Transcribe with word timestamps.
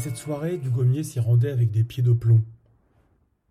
cette 0.00 0.16
soirée, 0.16 0.56
Dugommier 0.56 1.04
s'y 1.04 1.20
rendait 1.20 1.50
avec 1.50 1.70
des 1.70 1.84
pieds 1.84 2.02
de 2.02 2.14
plomb. 2.14 2.42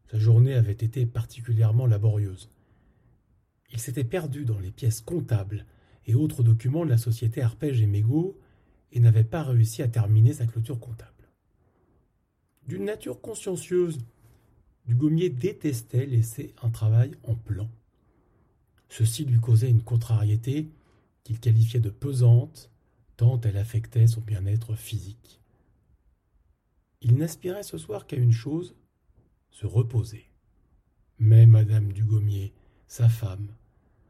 Sa 0.09 0.18
journée 0.18 0.55
avait 0.55 0.71
été 0.71 1.05
particulièrement 1.05 1.86
laborieuse. 1.86 2.49
Il 3.71 3.79
s'était 3.79 4.04
perdu 4.04 4.45
dans 4.45 4.57
les 4.57 4.71
pièces 4.71 4.99
comptables 4.99 5.67
et 6.07 6.16
autres 6.16 6.41
documents 6.41 6.85
de 6.85 6.89
la 6.89 6.98
société 6.98 7.43
Arpège 7.43 7.81
et 7.84 7.85
Mégot 7.85 8.35
et 8.91 8.99
n'avait 8.99 9.23
pas 9.23 9.43
réussi 9.43 9.84
à 9.84 9.88
terminer 9.88 10.34
sa 10.34 10.48
clôture 10.48 10.80
comptable. 10.80 11.30
D'une 12.68 12.86
nature 12.86 13.21
consciencieuse, 13.21 14.00
Dugommier 14.88 15.29
détestait 15.29 16.08
laisser 16.08 16.55
un 16.63 16.72
travail 16.72 17.11
en 17.25 17.36
plan. 17.36 17.70
Ceci 18.88 19.23
lui 19.23 19.39
causait 19.39 19.70
une 19.70 19.84
contrariété 19.84 20.72
qu'il 21.23 21.39
qualifiait 21.39 21.80
de 21.80 21.91
pesante, 21.91 22.72
tant 23.17 23.39
elle 23.41 23.58
affectait 23.58 24.08
son 24.08 24.22
bien-être 24.22 24.73
physique. 24.73 25.38
Il 27.02 27.16
n'aspirait 27.16 27.63
ce 27.63 27.77
soir 27.77 28.08
qu'à 28.08 28.17
une 28.17 28.31
chose, 28.31 28.76
se 29.52 29.66
reposer. 29.66 30.30
Mais 31.17 31.45
Madame 31.45 31.91
Dugommier, 31.91 32.53
sa 32.88 33.09
femme, 33.09 33.48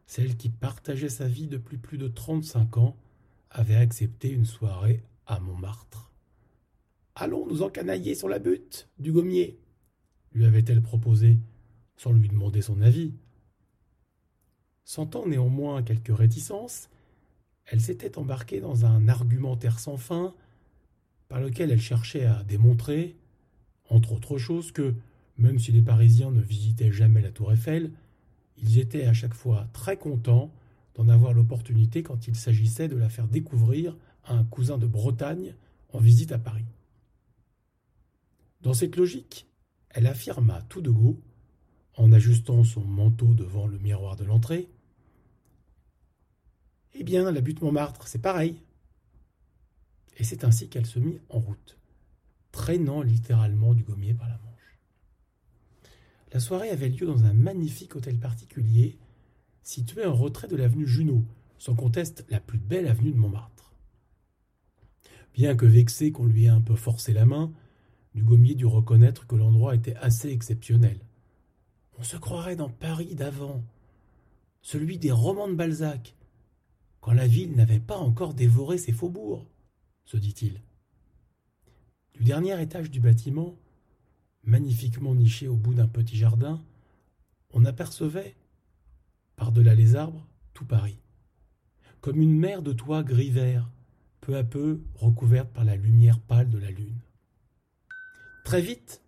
celle 0.06 0.38
qui 0.38 0.50
partageait 0.50 1.10
sa 1.10 1.28
vie 1.28 1.48
depuis 1.48 1.78
plus 1.78 1.98
de 1.98 2.08
trente-cinq 2.08 2.78
ans, 2.78 2.98
avait 3.52 3.76
accepté 3.76 4.30
une 4.32 4.46
soirée 4.46 5.04
à 5.26 5.40
Montmartre. 5.40 6.12
Allons 7.16 7.46
nous 7.48 7.62
encanailler 7.62 8.16
sur 8.16 8.30
la 8.30 8.40
butte, 8.40 8.90
Dugommier, 8.98 9.60
lui 10.34 10.46
avait-elle 10.46 10.82
proposé, 10.82 11.38
sans 11.98 12.14
lui 12.14 12.30
demander 12.30 12.62
son 12.62 12.82
avis. 12.82 13.14
Sentant 14.84 15.28
néanmoins 15.28 15.84
quelques 15.84 16.16
réticences, 16.16 16.90
elle 17.66 17.82
s'était 17.82 18.18
embarquée 18.18 18.62
dans 18.62 18.86
un 18.86 19.08
argumentaire 19.08 19.80
sans 19.80 19.98
fin, 19.98 20.34
par 21.30 21.40
lequel 21.40 21.72
elle 21.72 21.80
cherchait 21.80 22.26
à 22.26 22.44
démontrer, 22.44 23.16
entre 23.90 24.14
autres 24.14 24.38
choses, 24.38 24.72
que, 24.72 24.96
même 25.38 25.60
si 25.60 25.72
les 25.72 25.82
Parisiens 25.82 26.32
ne 26.32 26.42
visitaient 26.42 26.92
jamais 26.92 27.22
la 27.22 27.32
tour 27.32 27.54
Eiffel, 27.54 27.92
ils 28.58 28.80
étaient 28.80 29.06
à 29.06 29.14
chaque 29.14 29.34
fois 29.34 29.68
très 29.72 29.96
contents 29.96 30.52
d'en 30.96 31.08
avoir 31.08 31.34
l'opportunité 31.34 32.04
quand 32.04 32.28
il 32.28 32.36
s'agissait 32.36 32.90
de 32.90 32.98
la 32.98 33.10
faire 33.10 33.28
découvrir 33.28 33.96
à 34.26 34.34
un 34.34 34.44
cousin 34.44 34.78
de 34.78 34.88
Bretagne 34.88 35.56
en 35.94 36.00
visite 36.00 36.32
à 36.32 36.40
Paris. 36.40 36.66
Dans 38.62 38.74
cette 38.74 38.98
logique, 38.98 39.48
elle 39.92 40.08
affirma 40.08 40.62
tout 40.64 40.82
de 40.82 40.90
go, 40.90 41.22
en 41.96 42.12
ajustant 42.12 42.64
son 42.64 42.82
manteau 42.82 43.34
devant 43.34 43.68
le 43.68 43.78
miroir 43.78 44.16
de 44.16 44.24
l'entrée. 44.24 44.70
Eh 46.94 47.04
bien, 47.04 47.32
la 47.32 47.42
butte 47.42 47.62
Montmartre, 47.62 48.08
c'est 48.08 48.22
pareil. 48.22 48.62
Et 50.20 50.24
c'est 50.24 50.44
ainsi 50.44 50.70
qu'elle 50.70 50.86
se 50.86 51.00
mit 51.00 51.20
en 51.30 51.40
route, 51.40 51.78
traînant 52.52 53.02
littéralement 53.02 53.74
du 53.74 53.84
gommier 53.84 54.14
par 54.14 54.28
la 54.28 54.38
manche. 54.38 54.78
La 56.32 56.40
soirée 56.40 56.70
avait 56.70 56.90
lieu 56.90 57.08
dans 57.08 57.24
un 57.24 57.34
magnifique 57.34 57.96
hôtel 57.96 58.20
particulier, 58.20 59.00
situé 59.64 60.06
en 60.06 60.14
retrait 60.14 60.48
de 60.48 60.56
l'avenue 60.56 60.86
Junot, 60.86 61.24
sans 61.58 61.74
conteste 61.74 62.26
la 62.30 62.40
plus 62.40 62.60
belle 62.60 62.88
avenue 62.88 63.12
de 63.12 63.18
Montmartre. 63.18 63.74
Bien 65.34 65.56
que 65.56 65.66
vexé 65.66 66.12
qu'on 66.12 66.26
lui 66.26 66.46
ait 66.46 66.50
un 66.50 66.62
peu 66.62 66.76
forcé 66.76 67.14
la 67.14 67.26
main, 67.26 67.52
Dugommier 68.16 68.56
dut 68.56 68.66
reconnaître 68.66 69.28
que 69.28 69.36
l'endroit 69.36 69.76
était 69.76 69.96
assez 69.96 70.30
exceptionnel. 70.30 71.00
On 71.98 72.04
se 72.04 72.18
croirait 72.18 72.56
dans 72.56 72.70
Paris 72.70 73.16
d'avant, 73.16 73.64
celui 74.62 74.98
des 74.98 75.12
romans 75.12 75.48
de 75.48 75.54
Balzac, 75.54 76.16
quand 77.02 77.14
la 77.14 77.28
ville 77.28 77.56
n'avait 77.56 77.80
pas 77.80 77.98
encore 77.98 78.34
dévoré 78.34 78.78
ses 78.78 78.92
faubourgs, 78.92 79.46
se 80.10 80.18
dit-il. 80.18 80.60
Du 82.16 82.24
dernier 82.24 82.60
étage 82.60 82.90
du 82.90 83.00
bâtiment, 83.00 83.56
magnifiquement 84.44 85.14
niché 85.14 85.48
au 85.48 85.56
bout 85.56 85.76
d'un 85.76 85.88
petit 85.88 86.18
jardin, 86.18 86.66
on 87.54 87.64
apercevait, 87.64 88.36
par-delà 89.36 89.76
les 89.76 89.96
arbres, 89.96 90.28
tout 90.56 90.66
Paris, 90.66 90.98
comme 92.02 92.22
une 92.22 92.36
mer 92.36 92.64
de 92.64 92.74
toits 92.74 93.04
gris-vert, 93.04 93.70
peu 94.22 94.36
à 94.36 94.44
peu 94.44 94.82
recouverte 94.96 95.54
par 95.54 95.64
la 95.64 95.76
lumière 95.76 96.20
pâle 96.20 96.50
de 96.50 96.58
la 96.58 96.72
lune. 96.72 97.02
Très 98.44 98.64
vite, 98.64 99.04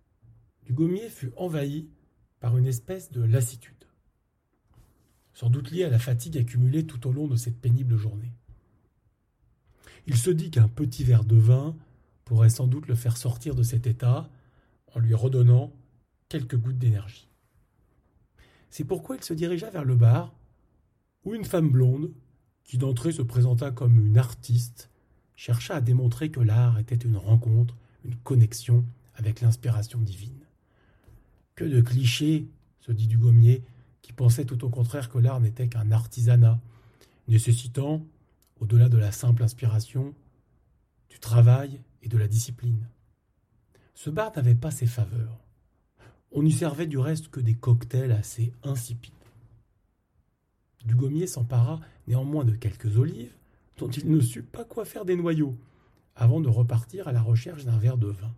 Dugommier 0.66 1.08
fut 1.08 1.32
envahi 1.36 1.88
par 2.38 2.56
une 2.56 2.66
espèce 2.66 3.10
de 3.10 3.22
lassitude, 3.22 3.88
sans 5.34 5.50
doute 5.50 5.72
liée 5.72 5.82
à 5.82 5.90
la 5.90 5.98
fatigue 5.98 6.38
accumulée 6.38 6.86
tout 6.86 7.08
au 7.08 7.12
long 7.12 7.26
de 7.26 7.34
cette 7.34 7.60
pénible 7.60 7.96
journée. 7.96 8.32
Il 10.06 10.16
se 10.16 10.30
dit 10.30 10.50
qu'un 10.50 10.68
petit 10.68 11.04
verre 11.04 11.24
de 11.24 11.36
vin 11.36 11.76
pourrait 12.24 12.50
sans 12.50 12.66
doute 12.66 12.88
le 12.88 12.94
faire 12.94 13.16
sortir 13.16 13.54
de 13.54 13.62
cet 13.62 13.86
état 13.86 14.30
en 14.94 14.98
lui 14.98 15.14
redonnant 15.14 15.72
quelques 16.28 16.56
gouttes 16.56 16.78
d'énergie. 16.78 17.28
C'est 18.70 18.84
pourquoi 18.84 19.16
il 19.16 19.22
se 19.22 19.34
dirigea 19.34 19.70
vers 19.70 19.84
le 19.84 19.96
bar, 19.96 20.34
où 21.24 21.34
une 21.34 21.44
femme 21.44 21.70
blonde, 21.70 22.10
qui 22.64 22.78
d'entrée 22.78 23.12
se 23.12 23.22
présenta 23.22 23.70
comme 23.70 24.04
une 24.04 24.18
artiste, 24.18 24.90
chercha 25.36 25.76
à 25.76 25.80
démontrer 25.80 26.30
que 26.30 26.40
l'art 26.40 26.78
était 26.78 26.94
une 26.96 27.16
rencontre, 27.16 27.76
une 28.04 28.16
connexion 28.16 28.84
avec 29.14 29.40
l'inspiration 29.40 30.00
divine. 30.00 30.46
Que 31.54 31.64
de 31.64 31.80
clichés, 31.80 32.48
se 32.80 32.92
dit 32.92 33.06
Dugommier, 33.06 33.62
qui 34.00 34.12
pensait 34.12 34.44
tout 34.44 34.64
au 34.64 34.68
contraire 34.68 35.10
que 35.10 35.18
l'art 35.18 35.40
n'était 35.40 35.68
qu'un 35.68 35.92
artisanat, 35.92 36.60
nécessitant, 37.28 38.04
au-delà 38.62 38.88
de 38.88 38.96
la 38.96 39.10
simple 39.10 39.42
inspiration, 39.42 40.14
du 41.10 41.18
travail 41.18 41.80
et 42.00 42.08
de 42.08 42.16
la 42.16 42.28
discipline. 42.28 42.88
Ce 43.92 44.08
bar 44.08 44.30
n'avait 44.36 44.54
pas 44.54 44.70
ses 44.70 44.86
faveurs. 44.86 45.40
On 46.30 46.44
n'y 46.44 46.52
servait 46.52 46.86
du 46.86 46.96
reste 46.96 47.28
que 47.28 47.40
des 47.40 47.56
cocktails 47.56 48.12
assez 48.12 48.52
insipides. 48.62 49.12
Dugommier 50.84 51.26
s'empara 51.26 51.80
néanmoins 52.06 52.44
de 52.44 52.54
quelques 52.54 52.98
olives, 52.98 53.34
dont 53.78 53.90
il 53.90 54.08
ne 54.08 54.20
sut 54.20 54.44
pas 54.44 54.64
quoi 54.64 54.84
faire 54.84 55.04
des 55.04 55.16
noyaux, 55.16 55.58
avant 56.14 56.40
de 56.40 56.48
repartir 56.48 57.08
à 57.08 57.12
la 57.12 57.20
recherche 57.20 57.64
d'un 57.64 57.78
verre 57.78 57.98
de 57.98 58.10
vin. 58.10 58.34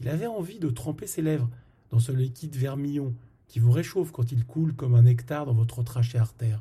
Il 0.00 0.08
avait 0.08 0.26
envie 0.26 0.58
de 0.58 0.68
tremper 0.68 1.06
ses 1.06 1.22
lèvres 1.22 1.48
dans 1.90 2.00
ce 2.00 2.10
liquide 2.10 2.56
vermillon 2.56 3.14
qui 3.46 3.60
vous 3.60 3.70
réchauffe 3.70 4.10
quand 4.10 4.32
il 4.32 4.44
coule 4.44 4.74
comme 4.74 4.96
un 4.96 5.02
nectar 5.02 5.46
dans 5.46 5.54
votre 5.54 5.84
trachée 5.84 6.18
artère. 6.18 6.60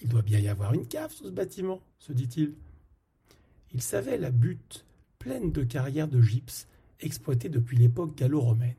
Il 0.00 0.08
doit 0.08 0.22
bien 0.22 0.38
y 0.38 0.48
avoir 0.48 0.74
une 0.74 0.86
cave 0.86 1.12
sous 1.12 1.26
ce 1.26 1.30
bâtiment, 1.30 1.80
se 1.98 2.12
dit-il. 2.12 2.54
Il 3.72 3.82
savait 3.82 4.18
la 4.18 4.30
butte 4.30 4.84
pleine 5.18 5.52
de 5.52 5.62
carrières 5.62 6.08
de 6.08 6.20
gypse 6.20 6.66
exploitées 7.00 7.48
depuis 7.48 7.76
l'époque 7.76 8.16
gallo-romaine. 8.16 8.74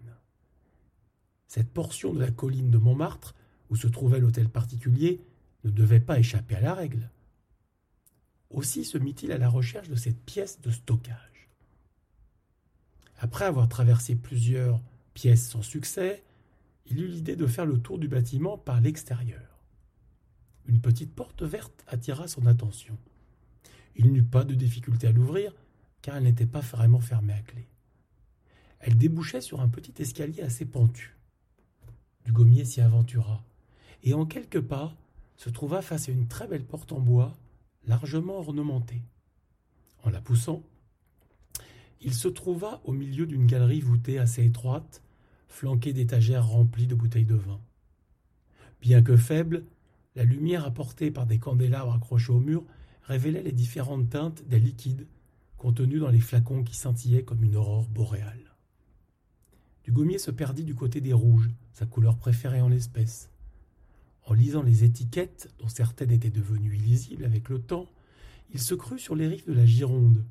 Cette 1.47 1.71
portion 1.71 2.13
de 2.13 2.19
la 2.19 2.31
colline 2.31 2.71
de 2.71 2.77
Montmartre, 2.77 3.35
où 3.69 3.75
se 3.75 3.87
trouvait 3.87 4.19
l'hôtel 4.19 4.49
particulier, 4.49 5.21
ne 5.63 5.69
devait 5.69 5.99
pas 5.99 6.19
échapper 6.19 6.55
à 6.55 6.61
la 6.61 6.73
règle. 6.73 7.09
Aussi 8.49 8.83
se 8.85 8.97
mit-il 8.97 9.31
à 9.31 9.37
la 9.37 9.49
recherche 9.49 9.89
de 9.89 9.95
cette 9.95 10.19
pièce 10.19 10.61
de 10.61 10.71
stockage. 10.71 11.49
Après 13.17 13.45
avoir 13.45 13.69
traversé 13.69 14.15
plusieurs 14.15 14.81
pièces 15.13 15.49
sans 15.49 15.61
succès, 15.61 16.23
il 16.87 16.99
eut 16.99 17.07
l'idée 17.07 17.35
de 17.35 17.47
faire 17.47 17.65
le 17.65 17.79
tour 17.79 17.97
du 17.97 18.07
bâtiment 18.07 18.57
par 18.57 18.81
l'extérieur. 18.81 19.52
Une 20.67 20.79
petite 20.79 21.13
porte 21.13 21.43
verte 21.43 21.83
attira 21.87 22.27
son 22.27 22.45
attention. 22.45 22.97
Il 23.95 24.11
n'eut 24.11 24.23
pas 24.23 24.43
de 24.43 24.55
difficulté 24.55 25.07
à 25.07 25.11
l'ouvrir, 25.11 25.53
car 26.01 26.15
elle 26.15 26.23
n'était 26.23 26.45
pas 26.45 26.61
vraiment 26.61 26.99
fermée 26.99 27.33
à 27.33 27.41
clé. 27.41 27.67
Elle 28.79 28.97
débouchait 28.97 29.41
sur 29.41 29.61
un 29.61 29.69
petit 29.69 30.01
escalier 30.01 30.41
assez 30.41 30.65
pentu. 30.65 31.15
Dugommier 32.25 32.65
s'y 32.65 32.81
aventura, 32.81 33.43
et 34.03 34.13
en 34.13 34.25
quelques 34.25 34.61
pas 34.61 34.95
se 35.37 35.49
trouva 35.49 35.81
face 35.81 36.09
à 36.09 36.11
une 36.11 36.27
très 36.27 36.47
belle 36.47 36.65
porte 36.65 36.91
en 36.91 36.99
bois, 36.99 37.37
largement 37.85 38.39
ornementée. 38.39 39.01
En 40.03 40.09
la 40.09 40.21
poussant, 40.21 40.63
il 42.01 42.13
se 42.13 42.27
trouva 42.27 42.81
au 42.83 42.91
milieu 42.91 43.25
d'une 43.25 43.47
galerie 43.47 43.81
voûtée 43.81 44.19
assez 44.19 44.45
étroite, 44.45 45.01
flanquée 45.47 45.93
d'étagères 45.93 46.47
remplies 46.47 46.87
de 46.87 46.95
bouteilles 46.95 47.25
de 47.25 47.35
vin. 47.35 47.61
Bien 48.81 49.01
que 49.01 49.15
faible, 49.15 49.63
la 50.15 50.23
lumière 50.23 50.65
apportée 50.65 51.11
par 51.11 51.25
des 51.25 51.39
candélabres 51.39 51.93
accrochés 51.93 52.31
au 52.31 52.39
mur 52.39 52.63
révélait 53.03 53.43
les 53.43 53.51
différentes 53.51 54.09
teintes 54.09 54.43
des 54.47 54.59
liquides 54.59 55.07
contenus 55.57 56.01
dans 56.01 56.09
les 56.09 56.19
flacons 56.19 56.63
qui 56.63 56.75
scintillaient 56.75 57.23
comme 57.23 57.43
une 57.43 57.55
aurore 57.55 57.87
boréale. 57.87 58.53
Dugommier 59.83 60.17
se 60.17 60.31
perdit 60.31 60.63
du 60.63 60.75
côté 60.75 61.01
des 61.01 61.13
rouges, 61.13 61.49
sa 61.73 61.85
couleur 61.85 62.17
préférée 62.17 62.61
en 62.61 62.69
l'espèce. 62.69 63.29
En 64.25 64.33
lisant 64.33 64.63
les 64.63 64.83
étiquettes, 64.83 65.53
dont 65.59 65.67
certaines 65.67 66.11
étaient 66.11 66.29
devenues 66.29 66.77
illisibles 66.77 67.25
avec 67.25 67.49
le 67.49 67.59
temps, 67.59 67.89
il 68.53 68.59
se 68.59 68.75
crut 68.75 68.99
sur 68.99 69.15
les 69.15 69.27
rives 69.27 69.47
de 69.47 69.53
la 69.53 69.65
Gironde. 69.65 70.23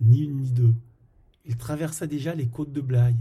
Ni 0.00 0.22
une 0.22 0.36
ni 0.36 0.50
deux, 0.52 0.74
il 1.44 1.56
traversa 1.56 2.06
déjà 2.06 2.34
les 2.34 2.48
côtes 2.48 2.72
de 2.72 2.80
Blaye, 2.80 3.16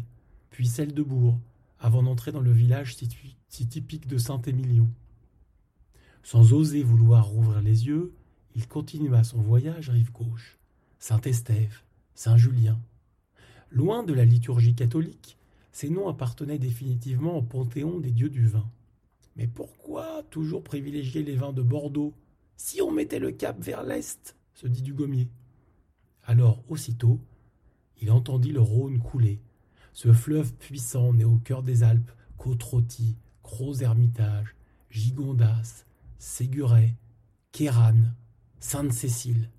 puis 0.50 0.68
celles 0.68 0.94
de 0.94 1.04
Bourg, 1.04 1.40
avant 1.80 2.04
d'entrer 2.04 2.32
dans 2.32 2.42
le 2.42 2.52
village 2.52 2.96
si, 2.96 3.68
typique 3.68 4.08
de 4.08 4.18
Saint-Émilion. 4.18 4.90
Sans 6.24 6.54
oser 6.54 6.84
vouloir 6.84 7.26
rouvrir 7.28 7.62
les 7.62 7.88
yeux, 7.88 8.14
il 8.56 8.68
continua 8.68 9.24
son 9.24 9.42
voyage 9.42 9.90
rive 9.90 10.12
gauche, 10.12 10.60
Saint-Estève, 11.00 11.82
Saint-Julien, 12.14 12.80
Loin 13.74 14.04
de 14.04 14.12
la 14.12 14.26
liturgie 14.26 14.76
catholique, 14.76 15.38
ces 15.72 15.90
noms 15.90 16.10
appartenaient 16.10 16.60
définitivement 16.60 17.38
au 17.38 17.42
panthéon 17.42 18.02
des 18.02 18.12
dieux 18.12 18.30
du 18.30 18.46
vin. 18.46 18.70
Mais 19.38 19.48
pourquoi 19.48 20.24
toujours 20.30 20.62
privilégier 20.62 21.24
les 21.24 21.38
vins 21.38 21.54
de 21.54 21.62
Bordeaux 21.62 22.14
si 22.58 22.82
on 22.82 22.92
mettait 22.92 23.20
le 23.20 23.32
cap 23.32 23.58
vers 23.62 23.84
l'est? 23.84 24.36
se 24.54 24.68
dit 24.68 24.82
Dugommier. 24.82 25.30
Alors, 26.26 26.62
aussitôt, 26.68 27.22
il 28.02 28.12
entendit 28.12 28.52
le 28.52 28.60
Rhône 28.60 29.00
couler, 29.00 29.40
ce 29.94 30.12
fleuve 30.12 30.54
puissant 30.56 31.14
né 31.14 31.24
au 31.24 31.38
cœur 31.38 31.64
des 31.64 31.84
Alpes, 31.84 32.12
Côte-Rôtie, 32.38 33.16
Gros-Hermitage, 33.42 34.54
Gigondas, 34.90 35.86
Séguret, 36.22 36.94
Kéran, 37.52 37.98
Sainte-Cécile. 38.60 39.50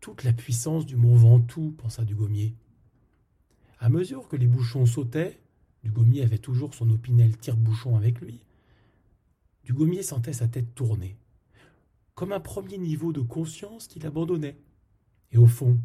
Toute 0.00 0.22
la 0.22 0.34
puissance 0.34 0.84
du 0.84 0.96
mont 0.96 1.16
Ventoux, 1.16 1.74
pensa 1.78 2.04
Dugommier. 2.04 2.54
À 3.78 3.88
mesure 3.88 4.28
que 4.28 4.36
les 4.36 4.46
bouchons 4.46 4.84
sautaient, 4.84 5.40
Dugommier 5.82 6.24
avait 6.24 6.36
toujours 6.36 6.74
son 6.74 6.90
opinel 6.90 7.38
tire-bouchon 7.38 7.96
avec 7.96 8.20
lui, 8.20 8.44
Dugommier 9.64 10.02
sentait 10.02 10.34
sa 10.34 10.46
tête 10.46 10.74
tourner, 10.74 11.16
comme 12.14 12.32
un 12.32 12.40
premier 12.40 12.76
niveau 12.76 13.14
de 13.14 13.22
conscience 13.22 13.86
qu'il 13.86 14.04
abandonnait. 14.04 14.58
Et 15.30 15.38
au 15.38 15.46
fond, 15.46 15.78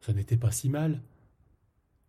ce 0.00 0.12
n'était 0.12 0.38
pas 0.38 0.50
si 0.50 0.70
mal. 0.70 1.02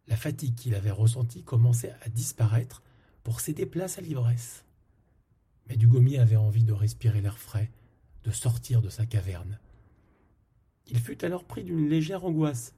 La 0.07 0.15
fatigue 0.15 0.55
qu'il 0.55 0.75
avait 0.75 0.91
ressentie 0.91 1.43
commençait 1.43 1.93
à 2.03 2.07
disparaître 2.07 2.83
pour 3.23 3.41
céder 3.41 3.65
place 3.65 3.97
à 3.97 4.01
l'ivresse. 4.01 4.63
Mais 5.67 5.77
Dugommier 5.77 6.19
avait 6.19 6.35
envie 6.35 6.63
de 6.63 6.73
respirer 6.73 7.21
l'air 7.21 7.37
frais, 7.37 7.71
de 8.23 8.31
sortir 8.31 8.81
de 8.81 8.89
sa 8.89 9.05
caverne. 9.05 9.59
Il 10.87 10.99
fut 10.99 11.23
alors 11.25 11.43
pris 11.43 11.63
d'une 11.63 11.89
légère 11.89 12.25
angoisse. 12.25 12.73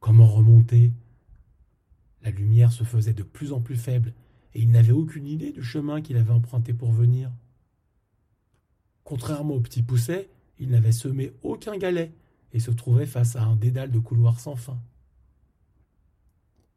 Comment 0.00 0.26
remonter? 0.26 0.92
La 2.22 2.30
lumière 2.30 2.72
se 2.72 2.84
faisait 2.84 3.14
de 3.14 3.22
plus 3.22 3.52
en 3.52 3.60
plus 3.60 3.76
faible, 3.76 4.12
et 4.54 4.60
il 4.60 4.70
n'avait 4.70 4.92
aucune 4.92 5.26
idée 5.26 5.52
du 5.52 5.62
chemin 5.62 6.02
qu'il 6.02 6.16
avait 6.16 6.32
emprunté 6.32 6.74
pour 6.74 6.92
venir. 6.92 7.32
Contrairement 9.04 9.54
au 9.54 9.60
petit 9.60 9.82
pousset, 9.82 10.28
il 10.58 10.70
n'avait 10.70 10.92
semé 10.92 11.32
aucun 11.42 11.76
galet 11.76 12.12
et 12.52 12.60
se 12.60 12.70
trouvait 12.70 13.06
face 13.06 13.36
à 13.36 13.42
un 13.42 13.56
dédale 13.56 13.90
de 13.90 13.98
couloirs 13.98 14.40
sans 14.40 14.56
fin. 14.56 14.78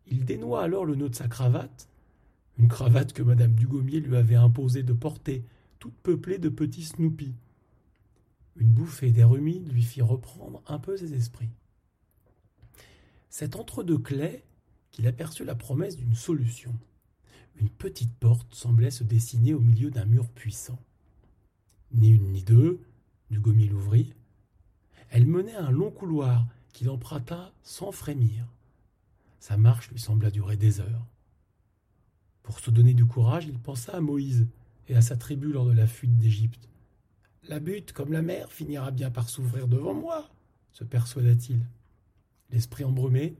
Il 0.07 0.25
dénoua 0.25 0.63
alors 0.63 0.85
le 0.85 0.95
nœud 0.95 1.09
de 1.09 1.15
sa 1.15 1.27
cravate 1.27 1.89
une 2.57 2.67
cravate 2.67 3.13
que 3.13 3.23
madame 3.23 3.53
Dugommier 3.53 3.99
lui 3.99 4.15
avait 4.15 4.35
imposé 4.35 4.83
de 4.83 4.93
porter, 4.93 5.43
toute 5.79 5.95
peuplée 5.95 6.39
de 6.39 6.49
petits 6.49 6.85
Snoopy. 6.85 7.33
Une 8.57 8.71
bouffée 8.71 9.11
d'air 9.11 9.35
humide 9.35 9.71
lui 9.71 9.83
fit 9.83 10.01
reprendre 10.01 10.63
un 10.67 10.79
peu 10.79 10.95
ses 10.95 11.13
esprits. 11.13 11.49
C'est 13.29 13.57
entre 13.57 13.83
deux 13.83 13.97
clés 13.97 14.43
qu'il 14.91 15.07
aperçut 15.07 15.43
la 15.43 15.55
promesse 15.55 15.97
d'une 15.97 16.15
solution. 16.15 16.73
Une 17.57 17.69
petite 17.69 18.13
porte 18.13 18.53
semblait 18.55 18.91
se 18.91 19.03
dessiner 19.03 19.53
au 19.53 19.59
milieu 19.59 19.91
d'un 19.91 20.05
mur 20.05 20.29
puissant. 20.29 20.79
Ni 21.91 22.09
une 22.09 22.31
ni 22.31 22.43
deux, 22.43 22.81
Dugommier 23.31 23.67
l'ouvrit. 23.67 24.13
Elle 25.09 25.25
menait 25.25 25.55
à 25.55 25.65
un 25.65 25.71
long 25.71 25.91
couloir 25.91 26.47
qu'il 26.71 26.89
emprunta 26.89 27.53
sans 27.63 27.91
frémir. 27.91 28.45
Sa 29.39 29.57
marche 29.57 29.89
lui 29.91 29.99
sembla 29.99 30.31
durer 30.31 30.57
des 30.57 30.79
heures. 30.79 31.05
Pour 32.45 32.59
se 32.59 32.69
donner 32.69 32.93
du 32.93 33.05
courage, 33.05 33.47
il 33.47 33.57
pensa 33.57 33.93
à 33.93 34.01
Moïse 34.01 34.47
et 34.87 34.95
à 34.95 35.01
sa 35.01 35.17
tribu 35.17 35.51
lors 35.51 35.65
de 35.65 35.71
la 35.71 35.87
fuite 35.87 36.15
d'Égypte. 36.19 36.69
La 37.47 37.59
butte, 37.59 37.91
comme 37.91 38.11
la 38.11 38.21
mer, 38.21 38.51
finira 38.51 38.91
bien 38.91 39.09
par 39.09 39.29
s'ouvrir 39.29 39.67
devant 39.67 39.95
moi, 39.95 40.29
se 40.71 40.83
persuada-t-il. 40.83 41.65
L'esprit 42.51 42.83
embrumé, 42.83 43.35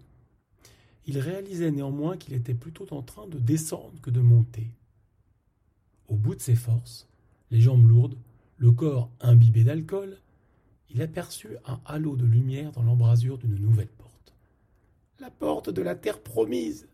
il 1.05 1.19
réalisait 1.19 1.69
néanmoins 1.69 2.17
qu'il 2.17 2.33
était 2.33 2.55
plutôt 2.55 2.91
en 2.91 3.03
train 3.03 3.27
de 3.27 3.37
descendre 3.37 4.01
que 4.01 4.09
de 4.09 4.21
monter. 4.21 4.71
Au 6.07 6.15
bout 6.15 6.33
de 6.33 6.41
ses 6.41 6.55
forces, 6.55 7.07
les 7.51 7.61
jambes 7.61 7.87
lourdes, 7.87 8.17
le 8.57 8.71
corps 8.71 9.11
imbibé 9.19 9.63
d'alcool, 9.63 10.17
il 10.89 11.03
aperçut 11.03 11.57
un 11.67 11.79
halo 11.85 12.15
de 12.15 12.25
lumière 12.25 12.71
dans 12.71 12.81
l'embrasure 12.81 13.37
d'une 13.37 13.59
nouvelle 13.59 13.87
porte. 13.87 14.33
La 15.19 15.29
porte 15.29 15.69
de 15.69 15.83
la 15.83 15.93
terre 15.93 16.23
promise. 16.23 16.87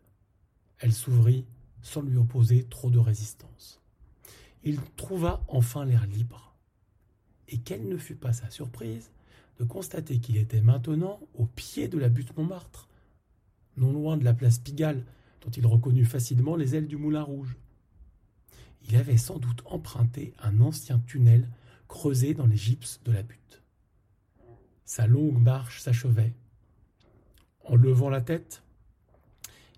Elle 0.79 0.91
s'ouvrit 0.91 1.45
sans 1.81 2.01
lui 2.01 2.17
opposer 2.17 2.63
trop 2.65 2.89
de 2.89 2.99
résistance. 2.99 3.81
Il 4.63 4.79
trouva 4.95 5.43
enfin 5.47 5.85
l'air 5.85 6.05
libre. 6.05 6.55
Et 7.47 7.57
quelle 7.57 7.87
ne 7.87 7.97
fut 7.97 8.15
pas 8.15 8.33
sa 8.33 8.49
surprise 8.49 9.11
de 9.59 9.65
constater 9.65 10.19
qu'il 10.19 10.37
était 10.37 10.61
maintenant 10.61 11.19
au 11.35 11.45
pied 11.45 11.87
de 11.87 11.97
la 11.97 12.09
butte 12.09 12.35
Montmartre, 12.37 12.87
non 13.77 13.91
loin 13.91 14.17
de 14.17 14.23
la 14.23 14.33
place 14.33 14.59
Pigalle, 14.59 15.05
dont 15.41 15.49
il 15.51 15.65
reconnut 15.65 16.05
facilement 16.05 16.55
les 16.55 16.75
ailes 16.75 16.87
du 16.87 16.97
Moulin 16.97 17.23
Rouge. 17.23 17.55
Il 18.87 18.95
avait 18.95 19.17
sans 19.17 19.37
doute 19.37 19.61
emprunté 19.65 20.33
un 20.39 20.61
ancien 20.61 20.99
tunnel 20.99 21.47
creusé 21.87 22.33
dans 22.33 22.47
les 22.47 22.57
gypses 22.57 23.01
de 23.03 23.11
la 23.11 23.23
butte. 23.23 23.61
Sa 24.85 25.07
longue 25.07 25.41
marche 25.41 25.81
s'achevait. 25.81 26.33
En 27.63 27.75
levant 27.75 28.09
la 28.09 28.21
tête, 28.21 28.63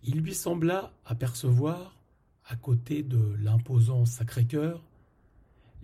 il 0.03 0.19
lui 0.19 0.33
sembla 0.33 0.94
apercevoir, 1.05 1.97
à 2.45 2.55
côté 2.55 3.03
de 3.03 3.35
l'imposant 3.39 4.05
Sacré-Cœur, 4.05 4.83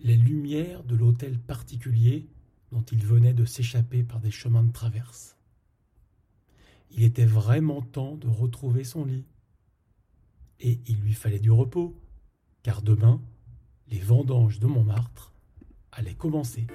les 0.00 0.16
lumières 0.16 0.84
de 0.84 0.94
l'hôtel 0.94 1.38
particulier 1.38 2.28
dont 2.70 2.82
il 2.92 3.04
venait 3.04 3.34
de 3.34 3.44
s'échapper 3.44 4.02
par 4.02 4.20
des 4.20 4.30
chemins 4.30 4.62
de 4.62 4.72
traverse. 4.72 5.36
Il 6.90 7.02
était 7.02 7.24
vraiment 7.24 7.82
temps 7.82 8.16
de 8.16 8.28
retrouver 8.28 8.84
son 8.84 9.04
lit. 9.04 9.24
Et 10.60 10.78
il 10.86 11.00
lui 11.00 11.14
fallait 11.14 11.38
du 11.38 11.50
repos, 11.50 11.98
car 12.62 12.82
demain, 12.82 13.20
les 13.88 13.98
vendanges 13.98 14.58
de 14.58 14.66
Montmartre 14.66 15.32
allaient 15.92 16.14
commencer. 16.14 16.66